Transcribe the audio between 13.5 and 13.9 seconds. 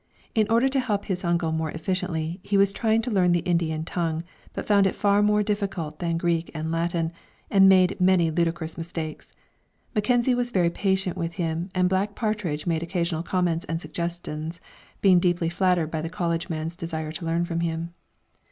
and